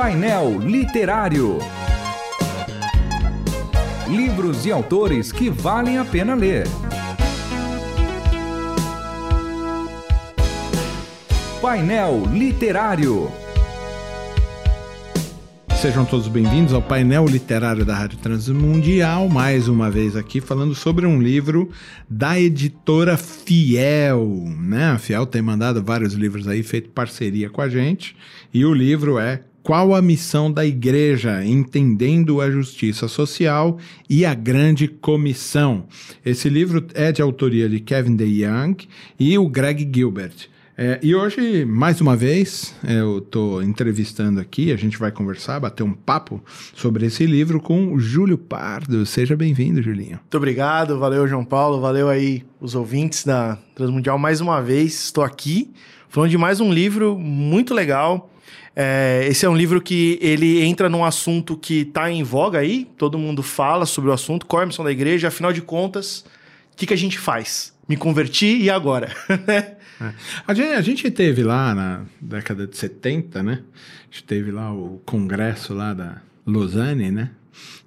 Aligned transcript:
Painel 0.00 0.60
Literário. 0.60 1.58
Livros 4.08 4.64
e 4.64 4.70
autores 4.70 5.32
que 5.32 5.50
valem 5.50 5.98
a 5.98 6.04
pena 6.04 6.36
ler. 6.36 6.68
Painel 11.60 12.22
Literário. 12.32 13.28
Sejam 15.74 16.04
todos 16.04 16.28
bem-vindos 16.28 16.72
ao 16.72 16.82
painel 16.82 17.26
literário 17.26 17.84
da 17.84 17.96
Rádio 17.96 18.18
Transmundial, 18.18 19.28
mais 19.28 19.66
uma 19.66 19.90
vez 19.90 20.14
aqui 20.16 20.40
falando 20.40 20.76
sobre 20.76 21.06
um 21.06 21.20
livro 21.20 21.70
da 22.08 22.38
editora 22.38 23.16
Fiel, 23.16 24.44
né? 24.60 24.90
A 24.90 24.98
Fiel 24.98 25.26
tem 25.26 25.42
mandado 25.42 25.82
vários 25.82 26.14
livros 26.14 26.46
aí, 26.46 26.62
feito 26.62 26.90
parceria 26.90 27.50
com 27.50 27.60
a 27.60 27.68
gente, 27.68 28.16
e 28.54 28.64
o 28.64 28.74
livro 28.74 29.18
é 29.20 29.42
Qual 29.68 29.94
a 29.94 30.00
missão 30.00 30.50
da 30.50 30.64
igreja? 30.64 31.44
Entendendo 31.44 32.40
a 32.40 32.50
justiça 32.50 33.06
social 33.06 33.76
e 34.08 34.24
a 34.24 34.32
grande 34.32 34.88
comissão. 34.88 35.84
Esse 36.24 36.48
livro 36.48 36.86
é 36.94 37.12
de 37.12 37.20
autoria 37.20 37.68
de 37.68 37.78
Kevin 37.78 38.16
DeYoung 38.16 38.78
e 39.20 39.36
o 39.36 39.46
Greg 39.46 39.86
Gilbert. 39.94 40.48
É, 40.74 40.98
e 41.02 41.14
hoje, 41.14 41.66
mais 41.66 42.00
uma 42.00 42.16
vez, 42.16 42.74
eu 42.82 43.18
estou 43.18 43.62
entrevistando 43.62 44.40
aqui, 44.40 44.72
a 44.72 44.76
gente 44.76 44.96
vai 44.96 45.12
conversar, 45.12 45.60
bater 45.60 45.82
um 45.82 45.92
papo 45.92 46.42
sobre 46.74 47.04
esse 47.04 47.26
livro 47.26 47.60
com 47.60 47.92
o 47.92 48.00
Júlio 48.00 48.38
Pardo. 48.38 49.04
Seja 49.04 49.36
bem-vindo, 49.36 49.82
Julinho. 49.82 50.12
Muito 50.12 50.36
obrigado, 50.38 50.98
valeu, 50.98 51.28
João 51.28 51.44
Paulo, 51.44 51.78
valeu 51.78 52.08
aí 52.08 52.42
os 52.58 52.74
ouvintes 52.74 53.22
da 53.22 53.58
Transmundial. 53.74 54.18
Mais 54.18 54.40
uma 54.40 54.62
vez, 54.62 54.94
estou 54.94 55.22
aqui 55.22 55.70
falando 56.08 56.30
de 56.30 56.38
mais 56.38 56.58
um 56.58 56.72
livro 56.72 57.18
muito 57.18 57.74
legal. 57.74 58.30
É, 58.74 59.26
esse 59.28 59.44
é 59.44 59.48
um 59.48 59.56
livro 59.56 59.80
que 59.80 60.18
ele 60.22 60.62
entra 60.62 60.88
num 60.88 61.04
assunto 61.04 61.56
que 61.56 61.80
está 61.80 62.10
em 62.10 62.22
voga 62.22 62.58
aí, 62.58 62.88
todo 62.96 63.18
mundo 63.18 63.42
fala 63.42 63.84
sobre 63.86 64.10
o 64.10 64.12
assunto, 64.12 64.46
qual 64.46 64.60
é 64.60 64.64
a 64.64 64.66
missão 64.66 64.84
da 64.84 64.92
igreja, 64.92 65.28
afinal 65.28 65.52
de 65.52 65.60
contas, 65.60 66.24
o 66.72 66.76
que, 66.76 66.86
que 66.86 66.94
a 66.94 66.98
gente 66.98 67.18
faz? 67.18 67.74
Me 67.88 67.96
converti 67.96 68.56
e 68.56 68.70
agora? 68.70 69.12
É. 70.00 70.12
A, 70.46 70.54
gente, 70.54 70.72
a 70.74 70.80
gente 70.80 71.10
teve 71.10 71.42
lá 71.42 71.74
na 71.74 72.04
década 72.20 72.68
de 72.68 72.76
70, 72.76 73.42
né? 73.42 73.64
A 73.74 74.04
gente 74.04 74.22
teve 74.22 74.52
lá 74.52 74.72
o 74.72 75.02
congresso 75.04 75.74
lá 75.74 75.92
da 75.92 76.22
Lausanne, 76.46 77.10
né? 77.10 77.30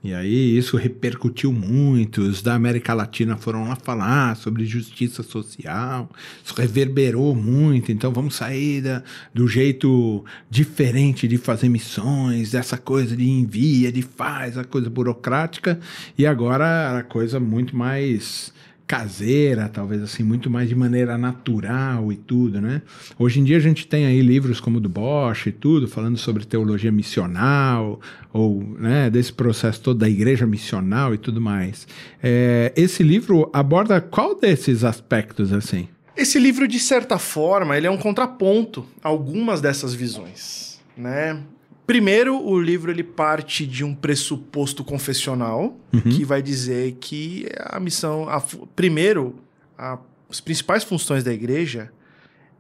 E 0.03 0.14
aí 0.14 0.58
isso 0.58 0.77
repercutiu 0.77 1.53
muito, 1.53 2.22
os 2.22 2.41
da 2.41 2.55
América 2.55 2.94
Latina 2.94 3.38
foram 3.38 3.67
lá 3.67 3.75
falar 3.75 4.36
sobre 4.36 4.66
justiça 4.66 5.22
social, 5.22 6.09
isso 6.44 6.55
reverberou 6.55 7.36
muito, 7.36 7.91
então 7.91 8.11
vamos 8.11 8.36
sair 8.36 8.81
da, 8.81 9.03
do 9.31 9.47
jeito 9.47 10.25
diferente 10.50 11.28
de 11.28 11.38
fazer 11.38 11.69
missões, 11.69 12.52
dessa 12.52 12.78
coisa 12.78 13.16
de 13.16 13.30
envia, 13.30 13.91
de 13.91 14.02
faz, 14.02 14.58
a 14.58 14.63
coisa 14.63 14.89
burocrática, 14.89 15.80
e 16.17 16.25
agora 16.25 16.97
a 16.97 17.03
coisa 17.03 17.39
muito 17.39 17.75
mais 17.75 18.52
caseira, 18.92 19.70
talvez 19.70 20.03
assim, 20.03 20.22
muito 20.22 20.50
mais 20.50 20.67
de 20.67 20.75
maneira 20.75 21.17
natural 21.17 22.11
e 22.11 22.17
tudo, 22.17 22.59
né? 22.59 22.81
Hoje 23.17 23.39
em 23.39 23.44
dia 23.45 23.56
a 23.56 23.61
gente 23.61 23.88
tem 23.88 24.06
aí 24.06 24.22
livros 24.22 24.59
como 24.59 24.80
o 24.80 24.81
do 24.81 24.89
Bosch 24.89 25.47
e 25.47 25.52
tudo, 25.53 25.88
falando 25.88 26.17
sobre 26.17 26.44
teologia 26.44 26.92
missional, 26.92 28.02
ou 28.34 28.62
né, 28.78 29.09
desse 29.09 29.31
processo 29.31 29.80
todo 29.80 30.00
da 30.00 30.09
igreja 30.09 30.45
missional 30.45 31.14
e 31.14 31.17
tudo 31.17 31.39
mais. 31.39 31.88
É, 32.22 32.73
esse 32.75 33.02
livro 33.02 33.50
aborda 33.53 34.02
qual 34.02 34.38
desses 34.38 34.84
aspectos, 34.84 35.53
assim? 35.53 35.88
Esse 36.17 36.38
livro, 36.38 36.67
de 36.67 36.78
certa 36.78 37.17
forma, 37.17 37.78
ele 37.78 37.88
é 37.88 37.92
um 37.92 37.97
contraponto 37.97 38.86
a 39.02 39.08
algumas 39.08 39.62
dessas 39.62 39.94
visões, 39.94 40.81
né? 40.97 41.39
Primeiro, 41.85 42.41
o 42.41 42.59
livro 42.59 42.91
ele 42.91 43.03
parte 43.03 43.65
de 43.65 43.83
um 43.83 43.93
pressuposto 43.93 44.83
confessional 44.83 45.78
uhum. 45.94 46.01
que 46.01 46.23
vai 46.23 46.41
dizer 46.41 46.97
que 47.00 47.47
a 47.57 47.79
missão, 47.79 48.29
a, 48.29 48.41
primeiro, 48.75 49.35
a, 49.78 49.97
as 50.29 50.39
principais 50.39 50.83
funções 50.83 51.23
da 51.23 51.33
igreja 51.33 51.91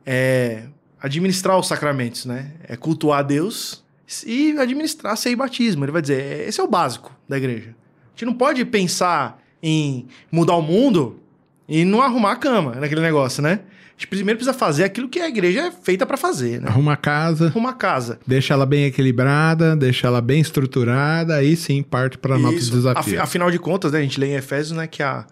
é 0.05 0.67
administrar 0.99 1.57
os 1.57 1.67
sacramentos, 1.67 2.25
né? 2.25 2.51
É 2.67 2.75
cultuar 2.75 3.19
a 3.19 3.23
Deus 3.23 3.83
e 4.25 4.55
administrar 4.57 5.15
sem 5.15 5.35
batismo. 5.35 5.85
Ele 5.85 5.91
vai 5.91 6.01
dizer, 6.01 6.47
esse 6.47 6.59
é 6.59 6.63
o 6.63 6.67
básico 6.67 7.15
da 7.27 7.37
igreja. 7.37 7.69
A 7.69 8.11
gente 8.11 8.25
não 8.25 8.33
pode 8.33 8.63
pensar 8.65 9.41
em 9.63 10.07
mudar 10.31 10.55
o 10.55 10.61
mundo 10.61 11.19
e 11.67 11.85
não 11.85 12.01
arrumar 12.01 12.33
a 12.33 12.35
cama 12.35 12.75
naquele 12.75 13.01
negócio, 13.01 13.41
né? 13.41 13.59
gente 14.01 14.07
primeiro 14.07 14.37
precisa 14.37 14.57
fazer 14.57 14.83
aquilo 14.83 15.07
que 15.07 15.19
a 15.19 15.27
igreja 15.27 15.67
é 15.67 15.71
feita 15.71 16.05
para 16.05 16.17
fazer, 16.17 16.59
né? 16.59 16.67
Arruma 16.67 16.93
a 16.93 16.97
casa. 16.97 17.47
Arruma 17.47 17.69
a 17.69 17.73
casa. 17.73 18.19
Deixa 18.25 18.53
ela 18.53 18.65
bem 18.65 18.85
equilibrada, 18.85 19.75
deixa 19.75 20.07
ela 20.07 20.21
bem 20.21 20.41
estruturada, 20.41 21.35
aí 21.35 21.55
sim 21.55 21.83
parte 21.83 22.17
para 22.17 22.37
novos 22.37 22.69
desafios. 22.69 23.19
Afinal 23.19 23.51
de 23.51 23.59
contas, 23.59 23.91
né, 23.91 23.99
a 23.99 24.01
gente 24.01 24.19
lê 24.19 24.27
em 24.27 24.35
Efésios, 24.35 24.75
né, 24.75 24.87
que 24.87 25.03
a, 25.03 25.25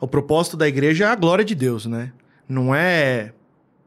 o 0.00 0.08
propósito 0.08 0.56
da 0.56 0.66
igreja 0.66 1.04
é 1.04 1.08
a 1.08 1.14
glória 1.14 1.44
de 1.44 1.54
Deus, 1.54 1.84
né? 1.84 2.12
Não 2.48 2.74
é, 2.74 3.32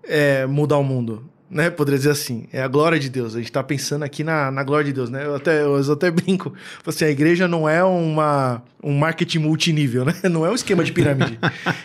é 0.04 0.46
mudar 0.46 0.78
o 0.78 0.84
mundo 0.84 1.28
né? 1.50 1.70
Poderia 1.70 1.98
dizer 1.98 2.12
assim, 2.12 2.48
é 2.52 2.62
a 2.62 2.68
glória 2.68 3.00
de 3.00 3.10
Deus. 3.10 3.34
A 3.34 3.38
gente 3.38 3.48
está 3.48 3.64
pensando 3.64 4.04
aqui 4.04 4.24
na, 4.24 4.52
na 4.52 4.64
glória 4.64 4.86
de 4.86 4.94
Deus, 4.94 5.10
né? 5.10 5.26
Eu 5.26 5.36
até, 5.36 5.62
eu 5.62 5.94
até 5.94 6.12
brinco. 6.12 6.54
Assim, 6.86 7.06
a 7.06 7.10
igreja 7.10 7.48
não 7.48 7.68
é 7.68 7.84
uma, 7.84 8.62
um 8.84 8.98
marketing 8.98 9.40
multinível, 9.40 10.04
né? 10.04 10.14
Não 10.30 10.46
é 10.46 10.52
um 10.52 10.56
esquema 10.56 10.84
de 10.84 10.92
pirâmide. 10.92 11.40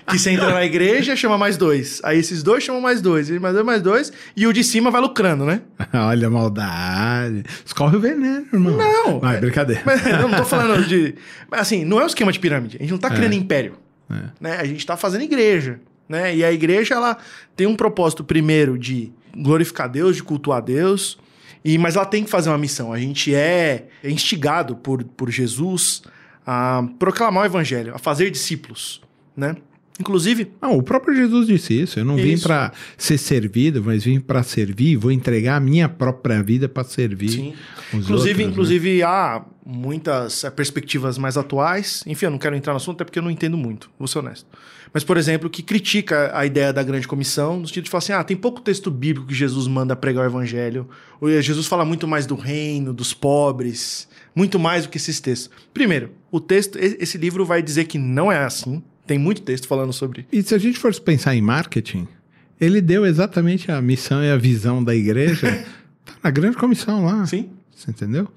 que 0.06 0.18
você 0.18 0.30
entra 0.30 0.52
na 0.52 0.64
igreja, 0.64 1.14
chama 1.14 1.38
mais 1.38 1.56
dois. 1.56 2.00
Aí 2.02 2.18
esses 2.18 2.42
dois 2.42 2.64
chamam 2.64 2.80
mais 2.80 3.00
dois, 3.00 3.30
mais 3.30 3.54
dois, 3.54 3.66
mais 3.66 3.82
dois, 3.82 4.12
e 4.36 4.46
o 4.46 4.52
de 4.52 4.64
cima 4.64 4.90
vai 4.90 5.00
lucrando, 5.00 5.44
né? 5.44 5.62
Olha 5.94 6.26
a 6.26 6.30
maldade. 6.30 7.44
Escorre 7.64 7.96
o 7.96 8.00
veneno, 8.00 8.46
irmão. 8.52 8.76
Não. 8.76 9.20
Vai, 9.20 9.40
brincadeira. 9.40 9.82
Mas, 9.84 10.04
eu 10.04 10.28
não 10.28 10.36
tô 10.36 10.44
falando 10.44 10.84
de... 10.86 11.14
Assim, 11.50 11.84
não 11.84 12.00
é 12.00 12.04
um 12.04 12.06
esquema 12.06 12.32
de 12.32 12.40
pirâmide. 12.40 12.76
A 12.78 12.82
gente 12.82 12.90
não 12.90 12.98
tá 12.98 13.10
criando 13.10 13.32
é. 13.32 13.36
império. 13.36 13.74
É. 14.10 14.22
Né? 14.40 14.56
A 14.58 14.64
gente 14.64 14.84
tá 14.84 14.96
fazendo 14.96 15.22
igreja. 15.22 15.80
Né? 16.08 16.36
E 16.36 16.44
a 16.44 16.52
igreja, 16.52 16.94
ela 16.94 17.16
tem 17.56 17.66
um 17.66 17.76
propósito 17.76 18.24
primeiro 18.24 18.78
de 18.78 19.12
glorificar 19.36 19.88
Deus, 19.88 20.16
de 20.16 20.22
cultuar 20.22 20.62
Deus. 20.62 21.18
E, 21.64 21.78
mas 21.78 21.96
ela 21.96 22.04
tem 22.04 22.24
que 22.24 22.30
fazer 22.30 22.48
uma 22.50 22.58
missão. 22.58 22.92
A 22.92 22.98
gente 22.98 23.34
é 23.34 23.88
instigado 24.04 24.76
por, 24.76 25.04
por 25.04 25.30
Jesus 25.30 26.02
a 26.46 26.84
proclamar 26.98 27.44
o 27.44 27.46
evangelho, 27.46 27.94
a 27.94 27.98
fazer 27.98 28.30
discípulos, 28.30 29.00
né? 29.36 29.56
Inclusive. 30.00 30.50
Não, 30.60 30.76
o 30.76 30.82
próprio 30.82 31.14
Jesus 31.14 31.46
disse 31.46 31.80
isso. 31.80 31.98
Eu 32.00 32.04
não 32.04 32.18
isso. 32.18 32.26
vim 32.26 32.38
para 32.38 32.72
ser 32.96 33.18
servido, 33.18 33.82
mas 33.84 34.04
vim 34.04 34.18
para 34.18 34.42
servir. 34.42 34.96
Vou 34.96 35.12
entregar 35.12 35.56
a 35.56 35.60
minha 35.60 35.88
própria 35.88 36.42
vida 36.42 36.68
para 36.68 36.82
servir. 36.82 37.30
Sim. 37.30 37.54
inclusive, 37.94 38.14
outros, 38.14 38.36
né? 38.38 38.44
inclusive 38.44 38.98
né? 38.98 39.04
há 39.04 39.44
muitas 39.64 40.44
perspectivas 40.56 41.18
mais 41.18 41.36
atuais. 41.36 42.02
Enfim, 42.06 42.26
eu 42.26 42.30
não 42.30 42.38
quero 42.38 42.56
entrar 42.56 42.72
no 42.72 42.78
assunto, 42.78 42.96
até 42.96 43.04
porque 43.04 43.18
eu 43.18 43.22
não 43.22 43.30
entendo 43.30 43.56
muito, 43.56 43.90
vou 43.98 44.08
ser 44.08 44.18
honesto. 44.18 44.46
Mas, 44.92 45.02
por 45.02 45.16
exemplo, 45.16 45.48
que 45.48 45.62
critica 45.62 46.30
a 46.36 46.44
ideia 46.44 46.72
da 46.72 46.82
grande 46.82 47.08
comissão, 47.08 47.58
no 47.58 47.66
sentido 47.66 47.84
de 47.84 47.90
falar 47.90 48.00
assim: 48.00 48.12
ah, 48.12 48.22
tem 48.22 48.36
pouco 48.36 48.60
texto 48.60 48.90
bíblico 48.90 49.26
que 49.26 49.34
Jesus 49.34 49.66
manda 49.66 49.96
pregar 49.96 50.24
o 50.24 50.28
evangelho. 50.28 50.88
Jesus 51.40 51.66
fala 51.66 51.84
muito 51.84 52.06
mais 52.06 52.26
do 52.26 52.34
reino, 52.34 52.92
dos 52.92 53.14
pobres, 53.14 54.06
muito 54.34 54.58
mais 54.58 54.84
do 54.84 54.90
que 54.90 54.98
esses 54.98 55.18
textos. 55.20 55.50
Primeiro, 55.72 56.10
o 56.30 56.40
texto, 56.40 56.78
esse 56.78 57.16
livro 57.16 57.44
vai 57.44 57.62
dizer 57.62 57.84
que 57.84 57.96
não 57.98 58.30
é 58.30 58.38
assim. 58.38 58.82
Tem 59.06 59.18
muito 59.18 59.42
texto 59.42 59.66
falando 59.66 59.92
sobre. 59.92 60.26
E 60.30 60.42
se 60.42 60.54
a 60.54 60.58
gente 60.58 60.78
fosse 60.78 61.00
pensar 61.00 61.34
em 61.34 61.40
marketing, 61.40 62.06
ele 62.60 62.80
deu 62.80 63.06
exatamente 63.06 63.70
a 63.70 63.80
missão 63.80 64.22
e 64.22 64.30
a 64.30 64.36
visão 64.36 64.84
da 64.84 64.94
igreja. 64.94 65.64
tá 66.04 66.12
na 66.22 66.30
grande 66.30 66.56
comissão 66.56 67.04
lá. 67.04 67.26
Sim. 67.26 67.50
Você 67.74 67.90
entendeu? 67.90 68.28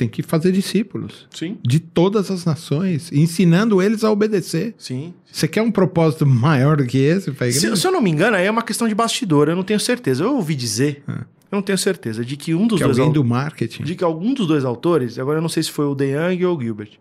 Tem 0.00 0.08
que 0.08 0.22
fazer 0.22 0.50
discípulos. 0.50 1.28
Sim. 1.30 1.58
De 1.62 1.78
todas 1.78 2.30
as 2.30 2.46
nações, 2.46 3.12
ensinando 3.12 3.82
eles 3.82 4.02
a 4.02 4.10
obedecer. 4.10 4.74
Sim. 4.78 5.12
Você 5.30 5.46
quer 5.46 5.60
um 5.60 5.70
propósito 5.70 6.26
maior 6.26 6.78
do 6.78 6.86
que 6.86 6.96
esse 6.96 7.30
para 7.32 7.52
se, 7.52 7.76
se 7.76 7.86
eu 7.86 7.92
não 7.92 8.00
me 8.00 8.10
engano, 8.10 8.36
aí 8.36 8.46
é 8.46 8.50
uma 8.50 8.62
questão 8.62 8.88
de 8.88 8.94
bastidor, 8.94 9.50
eu 9.50 9.56
não 9.56 9.62
tenho 9.62 9.78
certeza. 9.78 10.24
Eu 10.24 10.36
ouvi 10.36 10.54
dizer, 10.54 11.02
ah. 11.06 11.26
eu 11.52 11.56
não 11.56 11.60
tenho 11.60 11.76
certeza, 11.76 12.24
de 12.24 12.34
que 12.34 12.54
um 12.54 12.66
dos 12.66 12.78
que 12.78 12.84
dois... 12.84 12.98
Alguém 12.98 13.12
do 13.12 13.22
marketing. 13.22 13.82
De 13.82 13.94
que 13.94 14.02
algum 14.02 14.32
dos 14.32 14.46
dois 14.46 14.64
autores, 14.64 15.18
agora 15.18 15.36
eu 15.36 15.42
não 15.42 15.50
sei 15.50 15.62
se 15.62 15.70
foi 15.70 15.84
o 15.84 15.94
De 15.94 16.06
Young 16.06 16.46
ou 16.46 16.56
o 16.56 16.60
Gilbert, 16.62 16.92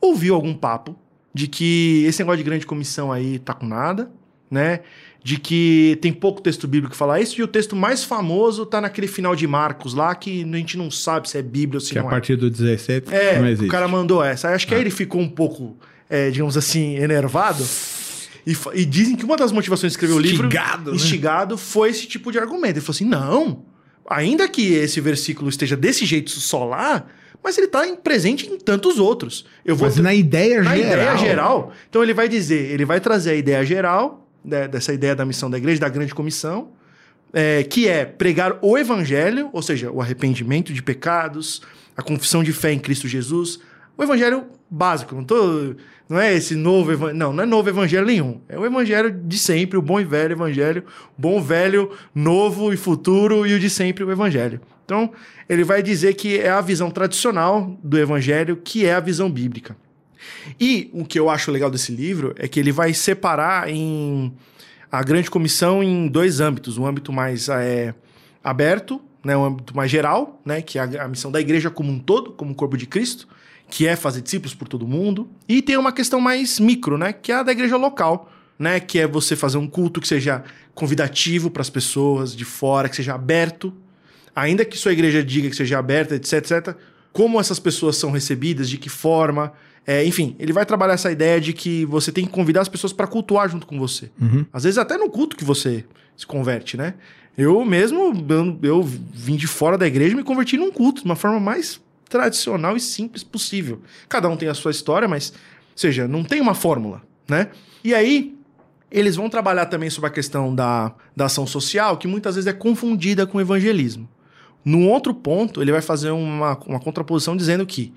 ouviu 0.00 0.34
algum 0.34 0.52
papo 0.52 0.96
de 1.32 1.46
que 1.46 2.02
esse 2.08 2.18
negócio 2.18 2.38
de 2.38 2.44
grande 2.44 2.66
comissão 2.66 3.12
aí 3.12 3.38
tá 3.38 3.54
com 3.54 3.66
nada, 3.68 4.10
né? 4.50 4.80
de 5.22 5.38
que 5.38 5.98
tem 6.00 6.12
pouco 6.12 6.40
texto 6.40 6.66
bíblico 6.66 6.92
que 6.92 6.96
fala 6.96 7.20
isso, 7.20 7.38
e 7.40 7.42
o 7.42 7.48
texto 7.48 7.74
mais 7.74 8.04
famoso 8.04 8.64
tá 8.64 8.80
naquele 8.80 9.06
final 9.06 9.34
de 9.34 9.46
Marcos 9.46 9.92
lá, 9.92 10.14
que 10.14 10.42
a 10.42 10.56
gente 10.56 10.78
não 10.78 10.90
sabe 10.90 11.28
se 11.28 11.36
é 11.36 11.42
Bíblia 11.42 11.76
ou 11.76 11.80
se 11.80 11.92
que 11.92 11.98
não 11.98 12.04
é. 12.04 12.06
a 12.06 12.10
partir 12.10 12.36
do 12.36 12.48
17 12.48 13.12
é, 13.12 13.38
não 13.38 13.46
existe. 13.46 13.66
o 13.66 13.70
cara 13.70 13.88
mandou 13.88 14.22
essa. 14.22 14.48
Acho 14.50 14.66
que 14.66 14.74
ah. 14.74 14.78
aí 14.78 14.82
ele 14.82 14.90
ficou 14.90 15.20
um 15.20 15.28
pouco, 15.28 15.76
é, 16.08 16.30
digamos 16.30 16.56
assim, 16.56 16.96
enervado. 16.96 17.62
E, 18.46 18.56
e, 18.74 18.86
dizem 18.86 19.16
que 19.16 19.24
uma 19.24 19.36
das 19.36 19.52
motivações 19.52 19.92
de 19.92 19.96
escrever 19.96 20.14
o 20.14 20.18
livro... 20.18 20.46
Instigado, 20.46 20.90
né? 20.92 20.96
Instigado 20.96 21.58
foi 21.58 21.90
esse 21.90 22.06
tipo 22.06 22.32
de 22.32 22.38
argumento. 22.38 22.78
Ele 22.78 22.80
falou 22.80 22.94
assim, 22.94 23.04
não, 23.04 23.64
ainda 24.08 24.48
que 24.48 24.72
esse 24.72 25.00
versículo 25.00 25.50
esteja 25.50 25.76
desse 25.76 26.06
jeito 26.06 26.30
só 26.30 26.64
lá, 26.64 27.06
mas 27.42 27.58
ele 27.58 27.66
está 27.66 27.84
presente 28.02 28.46
em 28.46 28.56
tantos 28.56 28.98
outros. 28.98 29.44
Eu 29.64 29.76
vou 29.76 29.88
mas 29.88 29.98
na 29.98 30.14
ideia 30.14 30.62
na 30.62 30.74
geral. 30.74 30.86
Na 30.86 30.94
ideia 30.94 31.16
geral. 31.18 31.72
Então 31.90 32.02
ele 32.02 32.14
vai 32.14 32.28
dizer, 32.28 32.70
ele 32.70 32.86
vai 32.86 33.00
trazer 33.00 33.32
a 33.32 33.34
ideia 33.34 33.62
geral, 33.64 34.27
né, 34.44 34.68
dessa 34.68 34.92
ideia 34.92 35.14
da 35.14 35.24
missão 35.24 35.50
da 35.50 35.58
igreja, 35.58 35.80
da 35.80 35.88
grande 35.88 36.14
comissão, 36.14 36.70
é, 37.32 37.62
que 37.62 37.88
é 37.88 38.04
pregar 38.04 38.58
o 38.62 38.76
evangelho, 38.78 39.50
ou 39.52 39.62
seja, 39.62 39.90
o 39.90 40.00
arrependimento 40.00 40.72
de 40.72 40.82
pecados, 40.82 41.62
a 41.96 42.02
confissão 42.02 42.42
de 42.42 42.52
fé 42.52 42.72
em 42.72 42.78
Cristo 42.78 43.06
Jesus, 43.08 43.60
o 43.96 44.02
evangelho 44.02 44.46
básico, 44.70 45.14
não, 45.14 45.24
tô, 45.24 45.74
não 46.08 46.18
é 46.18 46.32
esse 46.32 46.54
novo 46.54 46.92
evangelho, 46.92 47.18
não, 47.18 47.32
não 47.32 47.42
é 47.42 47.46
novo 47.46 47.68
evangelho 47.68 48.06
nenhum, 48.06 48.40
é 48.48 48.58
o 48.58 48.64
evangelho 48.64 49.10
de 49.10 49.38
sempre, 49.38 49.76
o 49.76 49.82
bom 49.82 49.98
e 50.00 50.04
velho 50.04 50.32
evangelho, 50.32 50.84
bom, 51.16 51.42
velho, 51.42 51.90
novo 52.14 52.72
e 52.72 52.76
futuro 52.76 53.46
e 53.46 53.54
o 53.54 53.58
de 53.58 53.68
sempre, 53.68 54.04
o 54.04 54.10
evangelho. 54.10 54.60
Então, 54.84 55.12
ele 55.48 55.64
vai 55.64 55.82
dizer 55.82 56.14
que 56.14 56.38
é 56.38 56.48
a 56.48 56.60
visão 56.60 56.90
tradicional 56.90 57.76
do 57.82 57.98
evangelho, 57.98 58.56
que 58.56 58.86
é 58.86 58.94
a 58.94 59.00
visão 59.00 59.30
bíblica. 59.30 59.76
E 60.60 60.90
o 60.92 61.04
que 61.04 61.18
eu 61.18 61.30
acho 61.30 61.50
legal 61.50 61.70
desse 61.70 61.92
livro 61.92 62.34
é 62.36 62.48
que 62.48 62.58
ele 62.58 62.72
vai 62.72 62.92
separar 62.94 63.68
em 63.68 64.32
a 64.90 65.02
grande 65.02 65.30
comissão 65.30 65.82
em 65.82 66.08
dois 66.08 66.40
âmbitos. 66.40 66.78
Um 66.78 66.86
âmbito 66.86 67.12
mais 67.12 67.48
é, 67.48 67.94
aberto, 68.42 69.00
né, 69.22 69.36
um 69.36 69.44
âmbito 69.44 69.76
mais 69.76 69.90
geral, 69.90 70.40
né, 70.44 70.62
que 70.62 70.78
é 70.78 70.82
a, 70.82 71.04
a 71.04 71.08
missão 71.08 71.30
da 71.30 71.40
igreja 71.40 71.70
como 71.70 71.92
um 71.92 71.98
todo, 71.98 72.32
como 72.32 72.54
corpo 72.54 72.76
de 72.76 72.86
Cristo, 72.86 73.28
que 73.68 73.86
é 73.86 73.96
fazer 73.96 74.22
discípulos 74.22 74.54
por 74.54 74.66
todo 74.66 74.86
mundo. 74.86 75.28
E 75.46 75.60
tem 75.60 75.76
uma 75.76 75.92
questão 75.92 76.20
mais 76.20 76.58
micro, 76.58 76.96
né, 76.96 77.12
que 77.12 77.30
é 77.30 77.36
a 77.36 77.42
da 77.42 77.52
igreja 77.52 77.76
local, 77.76 78.30
né, 78.58 78.80
que 78.80 78.98
é 78.98 79.06
você 79.06 79.36
fazer 79.36 79.58
um 79.58 79.66
culto 79.66 80.00
que 80.00 80.08
seja 80.08 80.42
convidativo 80.74 81.50
para 81.50 81.60
as 81.60 81.70
pessoas 81.70 82.34
de 82.34 82.44
fora, 82.44 82.88
que 82.88 82.96
seja 82.96 83.14
aberto, 83.14 83.72
ainda 84.34 84.64
que 84.64 84.76
sua 84.76 84.92
igreja 84.92 85.22
diga 85.22 85.50
que 85.50 85.56
seja 85.56 85.78
aberta, 85.78 86.14
etc, 86.14 86.32
etc. 86.32 86.76
Como 87.12 87.40
essas 87.40 87.58
pessoas 87.58 87.96
são 87.96 88.10
recebidas, 88.10 88.68
de 88.70 88.78
que 88.78 88.88
forma, 88.88 89.52
é, 89.88 90.04
enfim, 90.04 90.36
ele 90.38 90.52
vai 90.52 90.66
trabalhar 90.66 90.92
essa 90.92 91.10
ideia 91.10 91.40
de 91.40 91.54
que 91.54 91.86
você 91.86 92.12
tem 92.12 92.26
que 92.26 92.30
convidar 92.30 92.60
as 92.60 92.68
pessoas 92.68 92.92
para 92.92 93.06
cultuar 93.06 93.48
junto 93.48 93.66
com 93.66 93.78
você. 93.78 94.10
Uhum. 94.20 94.44
Às 94.52 94.64
vezes 94.64 94.76
até 94.76 94.98
no 94.98 95.08
culto 95.08 95.34
que 95.34 95.42
você 95.42 95.82
se 96.14 96.26
converte, 96.26 96.76
né? 96.76 96.92
Eu 97.38 97.64
mesmo, 97.64 98.12
eu, 98.28 98.58
eu 98.62 98.82
vim 98.82 99.34
de 99.34 99.46
fora 99.46 99.78
da 99.78 99.86
igreja 99.86 100.12
e 100.12 100.14
me 100.14 100.22
converti 100.22 100.58
num 100.58 100.70
culto, 100.70 101.00
de 101.00 101.06
uma 101.06 101.16
forma 101.16 101.40
mais 101.40 101.80
tradicional 102.06 102.76
e 102.76 102.80
simples 102.80 103.24
possível. 103.24 103.80
Cada 104.10 104.28
um 104.28 104.36
tem 104.36 104.50
a 104.50 104.52
sua 104.52 104.72
história, 104.72 105.08
mas, 105.08 105.30
ou 105.30 105.36
seja, 105.74 106.06
não 106.06 106.22
tem 106.22 106.38
uma 106.38 106.52
fórmula, 106.52 107.00
né? 107.26 107.48
E 107.82 107.94
aí, 107.94 108.36
eles 108.90 109.16
vão 109.16 109.30
trabalhar 109.30 109.64
também 109.66 109.88
sobre 109.88 110.08
a 110.10 110.12
questão 110.12 110.54
da, 110.54 110.92
da 111.16 111.24
ação 111.24 111.46
social, 111.46 111.96
que 111.96 112.06
muitas 112.06 112.34
vezes 112.34 112.46
é 112.46 112.52
confundida 112.52 113.26
com 113.26 113.40
evangelismo. 113.40 114.06
Num 114.62 114.86
outro 114.90 115.14
ponto, 115.14 115.62
ele 115.62 115.72
vai 115.72 115.80
fazer 115.80 116.10
uma, 116.10 116.58
uma 116.66 116.78
contraposição 116.78 117.34
dizendo 117.34 117.64
que 117.64 117.94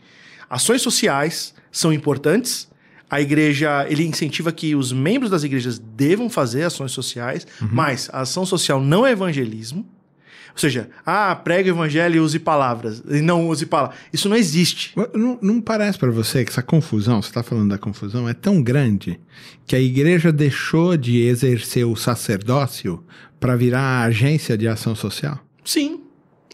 ações 0.49 0.81
sociais 0.81 1.53
são 1.71 1.94
importantes. 1.94 2.69
A 3.09 3.19
igreja, 3.19 3.85
ele 3.89 4.06
incentiva 4.06 4.51
que 4.51 4.73
os 4.75 4.94
membros 4.94 5.31
das 5.31 5.44
igrejas 5.44 5.77
devam 5.77 6.29
fazer 6.29 6.63
ações 6.63 6.91
sociais, 6.91 7.45
mas 7.59 8.09
a 8.13 8.21
ação 8.21 8.45
social 8.45 8.79
não 8.79 9.06
é 9.06 9.12
evangelismo. 9.12 9.85
Ou 10.53 10.57
seja, 10.57 10.89
ah, 11.06 11.33
prega 11.35 11.69
o 11.69 11.75
evangelho 11.75 12.18
e 12.18 12.19
use 12.19 12.38
palavras, 12.38 13.01
e 13.09 13.21
não 13.21 13.47
use 13.47 13.65
palavras. 13.65 13.97
Isso 14.12 14.27
não 14.27 14.35
existe. 14.35 14.94
Não, 15.13 15.39
não 15.41 15.62
parece 15.62 15.97
para 15.97 16.12
você 16.12 16.44
que 16.44 16.51
essa 16.51 16.62
confusão, 16.62 17.21
você 17.21 17.29
está 17.29 17.41
falando 17.41 17.69
da 17.69 17.77
confusão, 17.77 18.27
é 18.27 18.33
tão 18.33 18.62
grande 18.62 19.19
que 19.65 19.75
a 19.75 19.79
igreja 19.79 20.31
deixou 20.31 20.97
de 20.97 21.21
exercer 21.21 21.85
o 21.85 21.95
sacerdócio 21.95 23.03
para 23.39 23.56
virar 23.56 23.81
a 23.81 24.03
agência 24.03 24.57
de 24.57 24.68
ação 24.68 24.94
social? 24.94 25.39
Sim, 25.63 26.01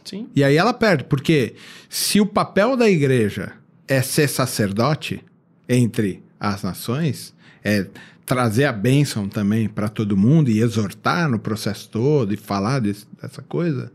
sim. 0.03 0.29
E 0.35 0.43
aí 0.43 0.55
ela 0.55 0.73
perde, 0.73 1.03
porque 1.03 1.55
se 1.89 2.21
o 2.21 2.25
papel 2.25 2.77
da 2.77 2.89
igreja 2.89 3.53
é 3.87 4.01
ser 4.01 4.27
sacerdote 4.27 5.23
entre 5.67 6.23
as 6.39 6.63
nações, 6.63 7.33
é 7.63 7.87
trazer 8.25 8.65
a 8.65 8.73
bênção 8.73 9.27
também 9.27 9.69
para 9.69 9.87
todo 9.87 10.17
mundo 10.17 10.49
e 10.49 10.59
exortar 10.59 11.29
no 11.29 11.39
processo 11.39 11.89
todo 11.89 12.33
e 12.33 12.37
falar 12.37 12.79
desse, 12.79 13.05
dessa 13.21 13.41
coisa. 13.41 13.91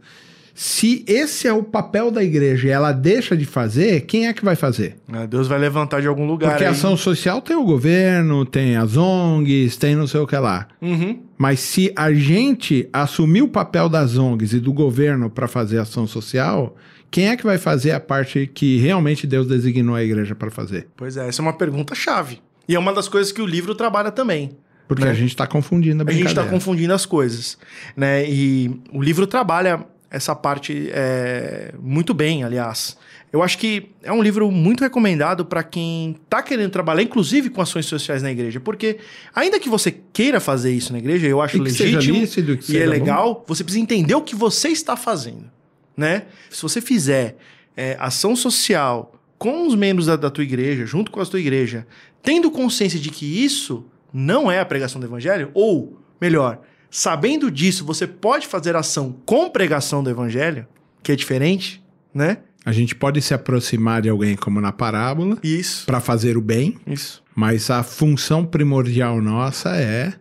Se 0.55 1.03
esse 1.07 1.49
é 1.49 1.53
o 1.53 1.63
papel 1.63 2.11
da 2.11 2.23
igreja 2.23 2.69
e 2.69 2.71
ela 2.71 2.93
deixa 2.93 3.35
de 3.37 3.47
fazer, 3.47 4.03
quem 4.03 4.27
é 4.27 4.33
que 4.33 4.45
vai 4.45 4.55
fazer? 4.55 4.97
Ah, 5.11 5.25
Deus 5.25 5.49
vai 5.49 5.59
levantar 5.59 6.01
de 6.01 6.07
algum 6.07 6.27
lugar. 6.27 6.51
Porque 6.51 6.65
a 6.65 6.69
aí. 6.69 6.73
ação 6.73 6.97
social 6.97 7.41
tem 7.41 7.57
o 7.57 7.65
governo, 7.65 8.45
tem 8.45 8.77
as 8.77 8.97
ONGs, 8.97 9.77
tem 9.77 9.97
não 9.97 10.07
sei 10.07 10.21
o 10.21 10.27
que 10.27 10.37
lá. 10.37 10.69
Uhum. 10.81 11.21
Mas 11.39 11.61
se 11.61 11.91
a 11.97 12.13
gente 12.13 12.89
assumir 12.93 13.43
o 13.43 13.49
papel 13.49 13.89
das 13.89 14.19
ONGs 14.19 14.53
e 14.53 14.61
do 14.61 14.73
governo 14.73 15.31
para 15.31 15.49
fazer 15.49 15.79
ação 15.79 16.07
social, 16.07 16.77
quem 17.13 17.29
é 17.29 17.37
que 17.37 17.45
vai 17.45 17.59
fazer 17.59 17.93
a 17.93 18.01
parte 18.01 18.51
que 18.53 18.79
realmente 18.79 19.25
Deus 19.27 19.47
designou 19.47 19.95
a 19.95 20.03
igreja 20.03 20.35
para 20.35 20.51
fazer? 20.51 20.89
Pois 20.97 21.17
é, 21.17 21.29
essa 21.29 21.41
é 21.41 21.45
uma 21.45 21.53
pergunta 21.53 21.95
chave. 21.95 22.41
E 22.69 22.75
é 22.75 22.79
uma 22.79 22.93
das 22.93 23.07
coisas 23.09 23.31
que 23.31 23.41
o 23.43 23.47
livro 23.47 23.75
trabalha 23.75 24.11
também. 24.11 24.51
Porque 24.89 25.05
Né? 25.05 25.11
a 25.11 25.15
gente 25.15 25.29
está 25.31 25.47
confundindo 25.47 26.03
a 26.03 26.07
A 26.07 26.11
gente 26.11 26.17
brincadeira. 26.25 26.41
está 26.43 26.51
confundindo 26.51 26.93
as 26.93 27.07
coisas, 27.07 27.57
né? 27.97 28.29
E 28.29 28.71
o 28.93 29.01
livro 29.03 29.27
trabalha 29.27 29.85
essa 30.11 30.35
parte 30.35 30.89
é, 30.93 31.73
muito 31.81 32.13
bem, 32.13 32.45
aliás. 32.45 32.97
Eu 33.33 33.43
acho 33.43 33.57
que 33.57 33.91
é 34.03 34.13
um 34.13 34.23
livro 34.23 34.51
muito 34.51 34.83
recomendado 34.83 35.45
para 35.47 35.63
quem 35.63 36.17
está 36.25 36.43
querendo 36.43 36.71
trabalhar, 36.71 37.03
inclusive 37.03 37.49
com 37.49 37.63
ações 37.63 37.87
sociais 37.87 38.23
na 38.23 38.31
igreja, 38.31 38.61
porque 38.61 38.99
ainda 39.35 39.59
que 39.59 39.71
você 39.71 39.91
queira 40.13 40.39
fazer 40.39 40.71
isso 40.73 40.93
na 40.93 40.99
igreja, 40.99 41.27
eu 41.27 41.41
acho 41.41 41.57
E 41.57 41.61
legítimo 41.61 42.19
lícito, 42.21 42.57
que 42.59 42.73
e 42.73 42.77
é 42.77 42.81
seja 42.81 42.85
bom. 42.85 42.91
legal, 42.91 43.45
você 43.49 43.65
precisa 43.65 43.83
entender 43.83 44.15
o 44.15 44.21
que 44.21 44.35
você 44.37 44.69
está 44.69 44.97
fazendo, 44.99 45.45
né? 45.97 46.25
Se 46.51 46.63
você 46.63 46.81
fizer 46.81 47.37
é, 47.77 47.97
ação 47.99 48.35
social 48.37 49.15
com 49.39 49.67
os 49.67 49.75
membros 49.75 50.07
da, 50.07 50.17
da 50.17 50.31
tua 50.31 50.45
igreja, 50.45 50.87
junto 50.87 51.11
com 51.11 51.21
a 51.21 51.27
tua 51.27 51.41
igreja, 51.41 51.87
tendo 52.23 52.51
consciência 52.51 52.99
de 52.99 53.11
que 53.11 53.45
isso 53.45 53.85
não 54.13 54.51
é 54.51 54.61
a 54.61 54.65
pregação 54.65 55.01
do 55.01 55.07
evangelho, 55.07 55.51
ou 55.55 55.99
melhor, 56.21 56.61
sabendo 56.91 57.51
disso, 57.51 57.85
você 57.85 58.07
pode 58.07 58.47
fazer 58.47 58.77
ação 58.77 59.17
com 59.25 59.51
pregação 59.51 60.03
do 60.03 60.11
evangelho, 60.11 60.67
que 61.03 61.11
é 61.11 61.17
diferente, 61.17 61.83
né? 62.15 62.39
A 62.65 62.71
gente 62.71 62.95
pode 62.95 63.21
se 63.21 63.35
aproximar 63.35 64.03
de 64.03 64.09
alguém 64.09 64.37
como 64.37 64.61
na 64.61 64.71
parábola 64.71 65.37
Isso. 65.43 65.85
para 65.85 65.99
fazer 65.99 66.37
o 66.37 66.41
bem, 66.41 66.79
Isso. 66.87 67.21
mas 67.35 67.71
a 67.71 67.83
função 67.83 68.45
primordial 68.45 69.21
nossa 69.21 69.77
é 69.77 70.13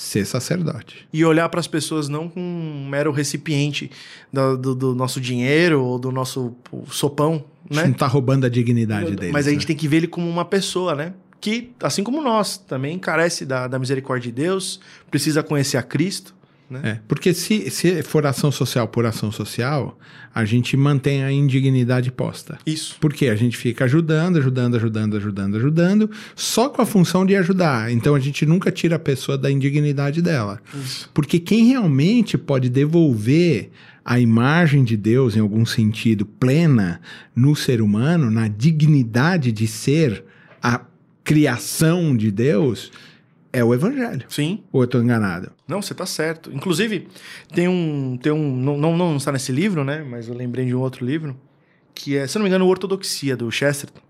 ser 0.00 0.24
sacerdote. 0.24 1.06
E 1.12 1.24
olhar 1.24 1.48
para 1.50 1.60
as 1.60 1.66
pessoas 1.66 2.08
não 2.08 2.28
com 2.28 2.40
um 2.40 2.88
mero 2.88 3.12
recipiente 3.12 3.90
do, 4.32 4.56
do- 4.56 4.74
do 4.74 4.94
nosso 4.94 5.20
dinheiro 5.20 5.82
ou 5.84 5.98
do 5.98 6.10
nosso 6.10 6.54
sopão, 6.90 7.44
A 7.70 7.74
gente 7.74 7.82
né? 7.82 7.88
não 7.88 7.94
tá 7.94 8.06
roubando 8.06 8.46
a 8.46 8.48
dignidade 8.48 9.14
deles. 9.14 9.32
Mas 9.32 9.46
a 9.46 9.50
gente 9.50 9.60
né? 9.62 9.66
tem 9.66 9.76
que 9.76 9.86
ver 9.86 9.98
ele 9.98 10.06
como 10.06 10.28
uma 10.28 10.44
pessoa, 10.44 10.94
né? 10.94 11.12
Que, 11.40 11.72
assim 11.82 12.02
como 12.02 12.22
nós, 12.22 12.56
também 12.56 12.98
carece 12.98 13.44
da, 13.44 13.66
da 13.68 13.78
misericórdia 13.78 14.30
de 14.30 14.40
Deus, 14.42 14.80
precisa 15.10 15.42
conhecer 15.42 15.76
a 15.76 15.82
Cristo, 15.82 16.34
né? 16.70 16.80
É, 16.84 17.00
porque 17.08 17.34
se, 17.34 17.68
se 17.70 18.02
for 18.04 18.24
ação 18.24 18.52
social 18.52 18.86
por 18.86 19.04
ação 19.04 19.32
social, 19.32 19.98
a 20.32 20.44
gente 20.44 20.76
mantém 20.76 21.24
a 21.24 21.32
indignidade 21.32 22.12
posta. 22.12 22.58
Isso. 22.64 22.96
Porque 23.00 23.26
a 23.26 23.34
gente 23.34 23.56
fica 23.56 23.84
ajudando, 23.86 24.38
ajudando, 24.38 24.76
ajudando, 24.76 25.16
ajudando, 25.16 25.56
ajudando, 25.56 26.10
só 26.36 26.68
com 26.68 26.80
a 26.80 26.86
função 26.86 27.26
de 27.26 27.34
ajudar. 27.34 27.90
Então 27.90 28.14
a 28.14 28.20
gente 28.20 28.46
nunca 28.46 28.70
tira 28.70 28.94
a 28.94 29.00
pessoa 29.00 29.36
da 29.36 29.50
indignidade 29.50 30.22
dela. 30.22 30.60
Isso. 30.72 31.10
Porque 31.12 31.40
quem 31.40 31.66
realmente 31.66 32.38
pode 32.38 32.68
devolver 32.68 33.70
a 34.04 34.20
imagem 34.20 34.84
de 34.84 34.96
Deus, 34.96 35.36
em 35.36 35.40
algum 35.40 35.66
sentido, 35.66 36.24
plena 36.24 37.00
no 37.34 37.56
ser 37.56 37.82
humano, 37.82 38.30
na 38.30 38.46
dignidade 38.46 39.50
de 39.50 39.66
ser 39.66 40.24
a 40.62 40.82
criação 41.24 42.16
de 42.16 42.30
Deus, 42.30 42.90
é 43.52 43.64
o 43.64 43.74
Evangelho. 43.74 44.24
Sim. 44.28 44.62
Ou 44.72 44.82
eu 44.82 44.84
estou 44.84 45.02
enganado? 45.02 45.50
Não, 45.66 45.82
você 45.82 45.94
tá 45.94 46.06
certo. 46.06 46.52
Inclusive, 46.52 47.08
tem 47.52 47.68
um. 47.68 48.16
Tem 48.16 48.32
um 48.32 48.56
não, 48.56 48.76
não, 48.76 48.96
não 48.96 49.16
está 49.16 49.32
nesse 49.32 49.52
livro, 49.52 49.84
né? 49.84 50.04
Mas 50.08 50.28
eu 50.28 50.34
lembrei 50.34 50.66
de 50.66 50.74
um 50.74 50.80
outro 50.80 51.04
livro, 51.04 51.36
que 51.94 52.16
é, 52.16 52.26
se 52.26 52.36
eu 52.36 52.40
não 52.40 52.44
me 52.44 52.48
engano, 52.48 52.66
Ortodoxia, 52.66 53.36
do 53.36 53.50
Chesterton. 53.50 54.00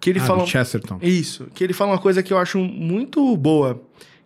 Que 0.00 0.10
ele 0.10 0.18
ah, 0.18 0.24
fala. 0.24 0.44
do 0.44 0.48
Chesterton. 0.48 0.98
Isso, 1.02 1.46
que 1.54 1.62
ele 1.62 1.74
fala 1.74 1.92
uma 1.92 1.98
coisa 1.98 2.22
que 2.22 2.32
eu 2.32 2.38
acho 2.38 2.58
muito 2.58 3.36
boa. 3.36 3.82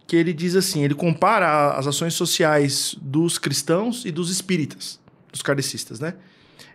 Que 0.06 0.16
ele 0.16 0.32
diz 0.32 0.54
assim: 0.54 0.84
ele 0.84 0.94
compara 0.94 1.72
as 1.72 1.86
ações 1.86 2.14
sociais 2.14 2.94
dos 3.00 3.38
cristãos 3.38 4.04
e 4.04 4.12
dos 4.12 4.30
espíritas, 4.30 5.00
dos 5.32 5.42
kardecistas, 5.42 5.98
né? 5.98 6.14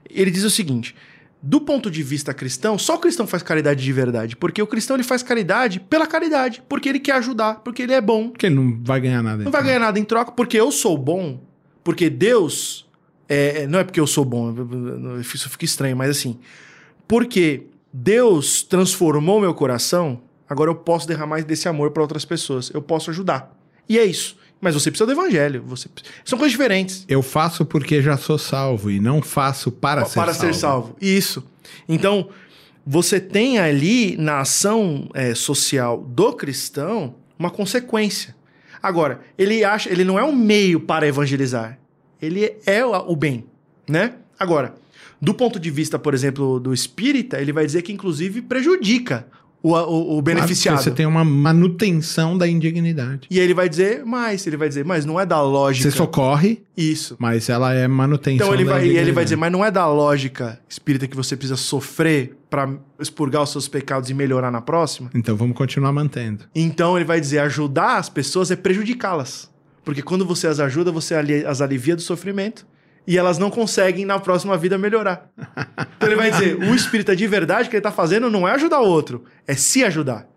Ele 0.09 0.31
diz 0.31 0.43
o 0.43 0.50
seguinte: 0.50 0.95
do 1.41 1.62
ponto 1.62 1.89
de 1.89 2.03
vista 2.03 2.34
cristão, 2.34 2.77
só 2.77 2.96
o 2.96 3.00
cristão 3.00 3.25
faz 3.25 3.41
caridade 3.41 3.81
de 3.84 3.93
verdade. 3.93 4.36
Porque 4.36 4.62
o 4.62 4.67
cristão 4.67 4.96
ele 4.96 5.03
faz 5.03 5.24
caridade 5.24 5.79
pela 5.79 6.05
caridade, 6.05 6.62
porque 6.67 6.89
ele 6.89 7.00
quer 7.00 7.13
ajudar, 7.13 7.62
porque 7.63 7.81
ele 7.81 7.93
é 7.93 8.01
bom, 8.01 8.29
Porque 8.29 8.48
ele 8.48 8.55
não 8.55 8.77
vai 8.84 9.00
ganhar 9.00 9.24
nada. 9.24 9.43
não 9.43 9.51
vai 9.51 9.63
ganhar 9.63 9.79
nada 9.79 9.98
em 9.98 10.03
troca 10.03 10.31
porque 10.34 10.58
eu 10.60 10.72
sou 10.72 10.98
bom, 10.98 11.41
porque 11.84 12.10
Deus. 12.10 12.86
é, 13.27 13.63
é, 13.63 13.67
não 13.67 13.79
é 13.79 13.84
porque 13.84 14.00
eu 14.00 14.08
sou 14.08 14.25
bom, 14.25 14.53
isso 15.19 15.50
fica 15.50 15.63
estranho, 15.65 15.96
mas 15.96 16.10
assim. 16.10 16.38
Porque 17.08 17.67
Deus 17.91 18.62
transformou 18.62 19.39
meu 19.41 19.53
coração, 19.53 20.22
agora 20.48 20.69
eu 20.69 20.75
posso 20.75 21.08
derramar 21.08 21.41
desse 21.43 21.67
amor 21.69 21.91
para 21.91 22.03
outras 22.03 22.25
pessoas. 22.25 22.69
Eu 22.74 22.81
posso 22.81 23.10
ajudar. 23.12 23.55
E 23.88 23.98
é 23.98 24.05
isso. 24.05 24.38
Mas 24.62 24.74
você 24.74 24.92
precisa 24.92 25.06
do 25.06 25.12
evangelho. 25.12 25.63
Você... 25.68 25.88
São 26.25 26.38
coisas 26.38 26.51
diferentes. 26.51 27.06
Eu 27.08 27.22
faço 27.22 27.66
porque 27.66 28.01
já 28.01 28.18
sou 28.18 28.38
salvo 28.38 28.92
e 28.92 29.00
não 29.00 29.22
faço 29.22 29.72
para, 29.72 30.06
ser, 30.06 30.20
para 30.20 30.34
salvo. 30.34 30.54
ser 30.54 30.60
salvo. 30.60 30.96
Isso. 31.00 31.44
Então, 31.88 32.30
você 32.86 33.20
tem 33.20 33.60
ali 33.60 34.18
na 34.18 34.39
ação 34.39 35.10
é, 35.13 35.34
social 35.34 36.04
do 36.04 36.34
cristão 36.34 37.16
uma 37.38 37.50
consequência. 37.50 38.36
Agora, 38.82 39.22
ele 39.38 39.63
acha, 39.63 39.89
ele 39.89 40.04
não 40.04 40.18
é 40.18 40.24
um 40.24 40.36
meio 40.36 40.80
para 40.80 41.08
evangelizar. 41.08 41.80
ele 42.22 42.58
é 42.66 42.84
o, 42.84 42.92
o 43.12 43.16
bem, 43.16 43.46
né? 43.88 44.16
Agora, 44.38 44.75
do 45.22 45.34
ponto 45.34 45.60
de 45.60 45.70
vista, 45.70 46.00
por 46.00 46.13
exemplo, 46.13 46.60
do 46.60 46.74
espírita, 46.74 47.42
ele 47.42 47.51
vai 47.51 47.66
dizer 47.66 47.82
que 47.82 47.92
inclusive 47.92 48.42
prejudica 48.42 49.28
o, 49.62 49.74
o, 49.74 50.18
o 50.18 50.22
beneficiado. 50.22 50.75
Claro, 50.75 50.84
você 50.84 50.92
tem 50.92 51.06
uma 51.06 51.24
manutenção 51.24 52.38
da 52.38 52.48
indignidade. 52.48 53.28
E 53.30 53.39
ele 53.39 53.54
vai 53.54 53.68
dizer 53.68 54.06
mais, 54.06 54.46
ele 54.48 54.58
vai 54.58 54.68
dizer, 54.68 54.86
mas 54.86 55.06
não 55.06 55.20
é 55.20 55.25
da 55.25 55.42
lógica. 55.42 55.89
Você 55.89 55.98
socorre, 55.98 56.63
Isso. 56.75 57.16
mas 57.20 57.50
ela 57.50 57.74
é 57.74 57.88
manutenção 57.88 58.48
Então 58.48 58.54
ele 58.54 58.63
da 58.63 58.74
vai, 58.74 58.88
e 58.88 58.98
ele 58.98 59.12
vai 59.12 59.24
dizer, 59.24 59.36
mas 59.36 59.51
não 59.51 59.63
é 59.63 59.70
da 59.70 59.88
lógica 59.88 60.60
espírita 60.68 61.08
que 61.08 61.16
você 61.16 61.36
precisa 61.36 61.58
sofrer 61.58 62.38
para 62.50 62.70
expurgar 63.00 63.44
os 63.44 63.51
seus 63.51 63.68
pecados 63.68 64.10
e 64.10 64.13
melhorar 64.13 64.51
na 64.51 64.62
próxima? 64.62 65.10
Então 65.13 65.36
vamos 65.36 65.56
continuar 65.56 65.92
mantendo. 65.92 66.46
Então 66.56 66.98
ele 66.98 67.06
vai 67.06 67.20
dizer, 67.20 67.39
ajudar 67.39 67.98
as 67.98 68.10
pessoas 68.10 68.50
é 68.51 68.56
prejudicá-las. 68.56 69.50
Porque 69.84 70.01
quando 70.01 70.25
você 70.25 70.48
as 70.48 70.60
ajuda, 70.60 70.92
você 70.92 71.16
as 71.16 71.62
alivia 71.62 71.96
do 71.96 72.01
sofrimento 72.01 72.66
e 73.08 73.18
elas 73.18 73.38
não 73.38 73.50
conseguem 73.50 74.06
na 74.06 74.20
próxima 74.20 74.58
vida 74.58 74.77
melhorar. 74.77 75.29
Então 75.98 76.08
ele 76.10 76.15
vai 76.15 76.32
dizer, 76.32 76.56
o 76.58 76.75
espírita 76.75 77.15
de 77.15 77.25
verdade 77.27 77.70
que 77.70 77.75
ele 77.75 77.82
tá 77.82 77.91
fazendo 77.91 78.29
não 78.29 78.48
é 78.48 78.51
ajudar 78.51 78.79
o 78.82 78.88
outro, 78.88 79.24
é 79.48 79.56
se 79.56 79.84
ajudar. 79.84 80.27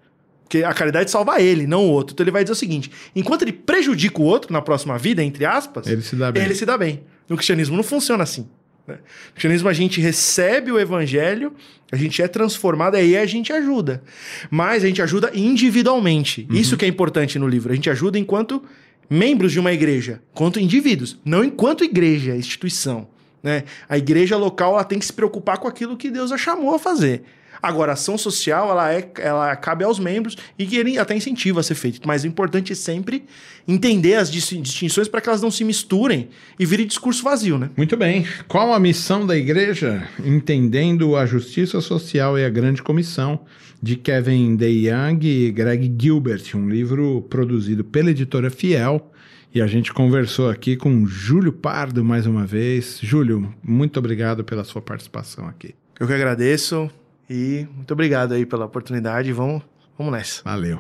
Porque 0.45 0.65
a 0.65 0.73
caridade 0.75 1.11
salva 1.11 1.41
ele, 1.41 1.67
não 1.67 1.87
o 1.87 1.91
outro. 1.91 2.13
Então 2.15 2.25
ele 2.25 2.31
vai 2.31 2.45
dizer 2.45 2.53
o 2.53 2.57
seguinte: 2.57 2.91
enquanto 3.17 3.43
ele 3.43 3.53
prejudica 3.53 4.21
o 4.21 4.25
outro 4.25 4.53
na 4.53 4.61
próxima 4.61 4.99
vida, 4.99 5.23
entre 5.23 5.45
aspas, 5.47 5.87
Ele 5.87 6.03
se 6.03 6.15
dá 6.17 6.31
bem. 6.31 6.43
ele 6.45 6.55
se 6.55 6.67
dá 6.67 6.77
bem. 6.77 7.03
No 7.29 7.37
cristianismo 7.37 7.75
não 7.77 7.83
funciona 7.83 8.23
assim. 8.23 8.47
né? 8.87 8.97
No 8.97 9.33
cristianismo 9.33 9.69
a 9.69 9.73
gente 9.73 9.99
recebe 10.01 10.71
o 10.71 10.79
evangelho, 10.79 11.55
a 11.91 11.97
gente 11.97 12.21
é 12.21 12.29
transformado, 12.29 12.97
aí 12.97 13.17
a 13.17 13.25
gente 13.25 13.51
ajuda. 13.53 14.03
Mas 14.51 14.85
a 14.85 14.87
gente 14.87 15.01
ajuda 15.01 15.31
individualmente. 15.35 16.47
Isso 16.51 16.77
que 16.77 16.85
é 16.85 16.89
importante 16.89 17.39
no 17.39 17.49
livro. 17.49 17.73
A 17.73 17.75
gente 17.75 17.89
ajuda 17.89 18.19
enquanto 18.19 18.63
membros 19.09 19.53
de 19.53 19.61
uma 19.61 19.73
igreja, 19.73 20.23
enquanto 20.33 20.61
indivíduos, 20.61 21.19
não 21.25 21.45
enquanto 21.45 21.85
igreja, 21.85 22.37
instituição. 22.37 23.09
Né? 23.43 23.65
A 23.89 23.99
igreja 23.99 24.37
local 24.37 24.75
ela 24.75 24.85
tem 24.85 24.99
que 24.99 25.07
se 25.07 25.13
preocupar 25.13 25.59
com 25.59 25.69
aquilo 25.69 25.97
que 25.97 26.11
Deus 26.11 26.31
a 26.33 26.39
chamou 26.39 26.75
a 26.75 26.79
fazer. 26.79 27.23
Agora, 27.63 27.93
a 27.93 27.95
ação 27.95 28.19
social, 28.19 28.71
ela, 28.71 28.93
é, 28.93 29.09
ela 29.19 29.55
cabe 29.55 29.85
aos 29.85 29.99
membros 30.01 30.37
e 30.59 30.67
que 30.67 30.77
ele 30.77 30.99
até 30.99 31.15
incentiva 31.15 31.61
a 31.61 31.63
ser 31.63 31.77
feito. 31.77 32.01
Mas 32.05 32.25
o 32.25 32.27
importante 32.27 32.73
é 32.73 32.75
sempre 32.75 33.25
entender 33.69 34.17
as 34.17 34.29
dis- 34.29 34.49
distinções 34.61 35.07
para 35.07 35.21
que 35.21 35.29
elas 35.29 35.41
não 35.41 35.51
se 35.51 35.63
misturem 35.63 36.29
e 36.59 36.67
virem 36.67 36.87
discurso 36.87 37.23
vazio, 37.23 37.59
né? 37.59 37.71
Muito 37.77 37.97
bem. 37.97 38.27
Qual 38.49 38.73
a 38.73 38.81
missão 38.81 39.25
da 39.25 39.37
igreja? 39.37 40.09
Entendendo 40.25 41.17
a 41.17 41.25
justiça 41.25 41.81
social 41.81 42.37
e 42.37 42.45
a 42.45 42.51
grande 42.51 42.83
comissão, 42.83 43.41
de 43.81 43.97
Kevin 43.97 44.57
DeYoung 44.57 45.19
e 45.25 45.51
Greg 45.53 45.95
Gilbert, 46.01 46.43
um 46.55 46.69
livro 46.69 47.23
produzido 47.29 47.85
pela 47.85 48.11
editora 48.11 48.51
Fiel. 48.51 49.11
E 49.55 49.61
a 49.61 49.67
gente 49.67 49.93
conversou 49.93 50.49
aqui 50.49 50.77
com 50.77 51.07
Júlio 51.07 51.53
Pardo 51.53 52.03
mais 52.03 52.27
uma 52.27 52.47
vez. 52.47 52.99
Júlio, 53.03 53.55
muito 53.63 53.99
obrigado 53.99 54.43
pela 54.43 54.65
sua 54.65 54.81
participação 54.81 55.47
aqui. 55.47 55.75
Eu 56.01 56.07
que 56.07 56.13
agradeço 56.13 56.91
e 57.33 57.67
muito 57.75 57.93
obrigado 57.93 58.35
aí 58.35 58.45
pela 58.45 58.67
oportunidade. 58.67 59.33
Vamos, 59.33 59.63
vamos 59.97 60.13
nessa. 60.13 60.43
Valeu. 60.45 60.79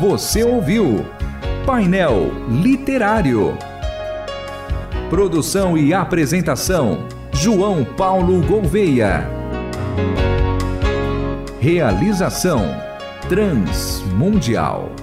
Você 0.00 0.42
ouviu 0.42 1.06
Painel 1.64 2.32
Literário. 2.50 3.56
Produção 5.08 5.78
e 5.78 5.94
apresentação: 5.94 7.06
João 7.32 7.84
Paulo 7.84 8.42
Gouveia. 8.42 9.28
Realização: 11.60 12.62
Transmundial. 13.28 14.93